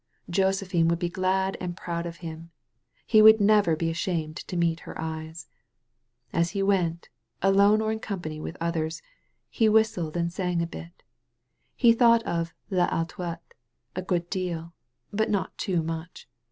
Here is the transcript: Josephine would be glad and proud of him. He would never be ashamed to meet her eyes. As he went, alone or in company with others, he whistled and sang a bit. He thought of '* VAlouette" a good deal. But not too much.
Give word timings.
Josephine 0.31 0.87
would 0.87 0.97
be 0.97 1.09
glad 1.11 1.57
and 1.61 1.77
proud 1.77 2.07
of 2.07 2.17
him. 2.25 2.49
He 3.05 3.21
would 3.21 3.39
never 3.39 3.75
be 3.75 3.91
ashamed 3.91 4.35
to 4.37 4.57
meet 4.57 4.79
her 4.79 4.99
eyes. 4.99 5.47
As 6.33 6.49
he 6.57 6.63
went, 6.63 7.09
alone 7.43 7.81
or 7.81 7.91
in 7.91 7.99
company 7.99 8.39
with 8.39 8.57
others, 8.59 9.03
he 9.47 9.69
whistled 9.69 10.17
and 10.17 10.33
sang 10.33 10.59
a 10.59 10.65
bit. 10.65 11.03
He 11.75 11.93
thought 11.93 12.23
of 12.23 12.51
'* 12.61 12.71
VAlouette" 12.71 13.53
a 13.95 14.01
good 14.01 14.27
deal. 14.31 14.73
But 15.13 15.29
not 15.29 15.55
too 15.55 15.83
much. 15.83 16.27